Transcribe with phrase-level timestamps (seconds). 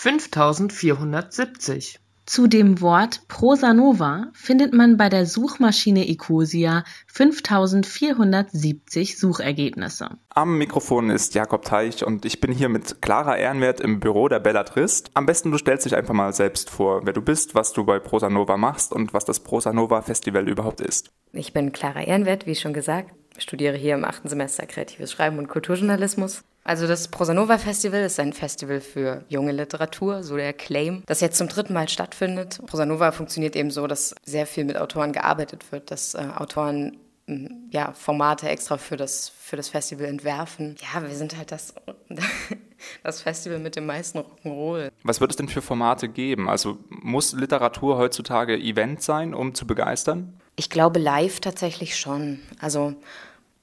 [0.00, 10.10] 5470 Zu dem Wort Prosa nova findet man bei der Suchmaschine Ecosia 5470 Suchergebnisse.
[10.30, 14.38] Am Mikrofon ist Jakob Teich und ich bin hier mit Clara Ehrenwert im Büro der
[14.38, 15.10] Bellatrist.
[15.14, 17.98] Am besten du stellst dich einfach mal selbst vor, wer du bist, was du bei
[17.98, 21.10] Prosa Nova machst und was das Prosa Nova Festival überhaupt ist.
[21.32, 25.48] Ich bin Clara Ehrenwert, wie schon gesagt, studiere hier im achten Semester Kreatives Schreiben und
[25.48, 26.44] Kulturjournalismus.
[26.68, 31.38] Also das Prosanova Festival ist ein Festival für junge Literatur, so der Claim, das jetzt
[31.38, 32.60] zum dritten Mal stattfindet.
[32.66, 36.98] Prosanova funktioniert eben so, dass sehr viel mit Autoren gearbeitet wird, dass äh, Autoren
[37.70, 40.76] ja, Formate extra für das, für das Festival entwerfen.
[40.92, 41.72] Ja, wir sind halt das,
[43.02, 44.90] das Festival mit dem meisten Rock'n'Roll.
[45.04, 46.50] Was wird es denn für Formate geben?
[46.50, 50.38] Also muss Literatur heutzutage Event sein, um zu begeistern?
[50.56, 52.40] Ich glaube live tatsächlich schon.
[52.60, 52.94] Also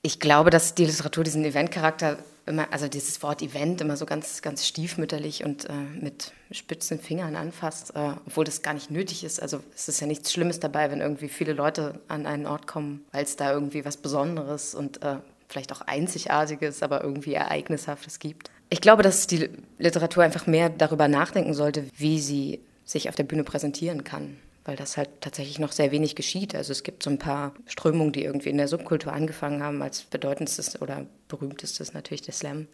[0.01, 4.41] ich glaube, dass die Literatur diesen Eventcharakter immer, also dieses Wort Event immer so ganz,
[4.41, 9.41] ganz stiefmütterlich und äh, mit spitzen Fingern anfasst, äh, obwohl das gar nicht nötig ist.
[9.41, 13.03] Also es ist ja nichts Schlimmes dabei, wenn irgendwie viele Leute an einen Ort kommen,
[13.11, 18.51] weil es da irgendwie was Besonderes und äh, vielleicht auch Einzigartiges, aber irgendwie Ereignishaftes gibt.
[18.69, 23.23] Ich glaube, dass die Literatur einfach mehr darüber nachdenken sollte, wie sie sich auf der
[23.23, 26.55] Bühne präsentieren kann weil das halt tatsächlich noch sehr wenig geschieht.
[26.55, 29.81] Also es gibt so ein paar Strömungen, die irgendwie in der Subkultur angefangen haben.
[29.81, 32.67] Als bedeutendstes oder berühmtestes natürlich der Slam,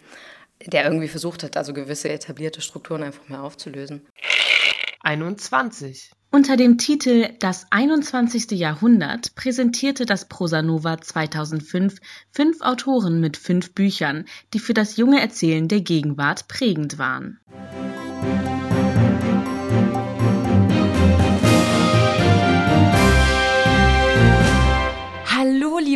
[0.66, 4.08] der irgendwie versucht hat, also gewisse etablierte Strukturen einfach mal aufzulösen.
[5.02, 6.12] 21.
[6.34, 8.52] Unter dem Titel Das 21.
[8.52, 11.98] Jahrhundert präsentierte das Prosanova 2005
[12.32, 17.40] fünf Autoren mit fünf Büchern, die für das junge Erzählen der Gegenwart prägend waren.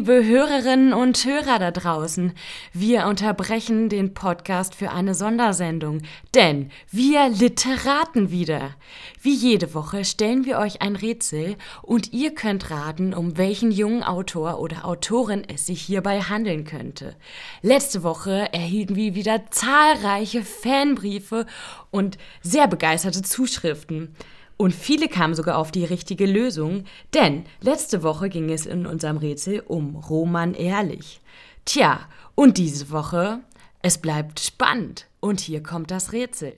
[0.06, 2.34] Liebe Hörerinnen und Hörer da draußen,
[2.74, 6.04] wir unterbrechen den Podcast für eine Sondersendung,
[6.36, 8.76] denn wir Literaten wieder.
[9.24, 14.04] Wie jede Woche stellen wir euch ein Rätsel und ihr könnt raten, um welchen jungen
[14.04, 17.16] Autor oder Autorin es sich hierbei handeln könnte.
[17.64, 21.48] Letzte Woche erhielten wir wieder zahlreiche Fanbriefe
[21.90, 24.16] und sehr begeisterte Zuschriften.
[24.58, 29.18] Und viele kamen sogar auf die richtige Lösung, denn letzte Woche ging es in unserem
[29.18, 31.20] Rätsel um Roman Ehrlich.
[31.66, 32.00] Tja,
[32.36, 33.42] und diese Woche,
[33.82, 35.08] es bleibt spannend.
[35.20, 36.56] Und hier kommt das Rätsel.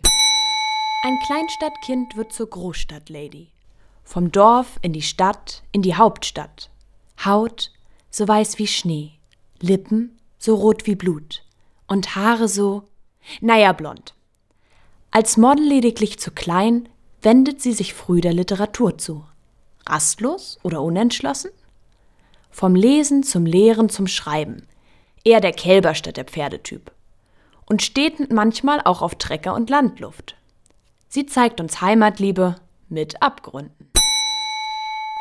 [1.03, 3.47] Ein Kleinstadtkind wird zur Großstadtlady.
[4.03, 6.69] Vom Dorf in die Stadt, in die Hauptstadt.
[7.23, 7.71] Haut
[8.09, 9.11] so weiß wie Schnee,
[9.61, 11.43] Lippen so rot wie Blut
[11.87, 12.83] und Haare so,
[13.41, 14.13] naja, blond.
[15.11, 16.89] Als Model lediglich zu klein,
[17.27, 19.25] wendet sie sich früh der Literatur zu.
[19.85, 21.51] Rastlos oder unentschlossen?
[22.51, 24.65] Vom Lesen zum Lehren zum Schreiben.
[25.25, 26.89] Eher der Kälber statt der Pferdetyp.
[27.65, 30.37] Und steht manchmal auch auf Trecker und Landluft.
[31.09, 32.55] Sie zeigt uns Heimatliebe
[32.87, 33.91] mit Abgründen.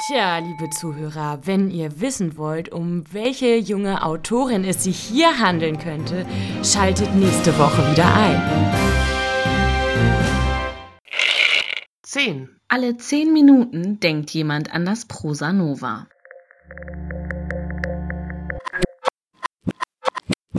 [0.06, 5.77] Tja, liebe Zuhörer, wenn ihr wissen wollt, um welche junge Autorin es sich hier handeln
[5.81, 6.25] könnte,
[6.62, 8.96] schaltet nächste Woche wieder ein.
[12.16, 12.49] 10.
[12.69, 16.06] Alle zehn Minuten denkt jemand an das Prosa Nova.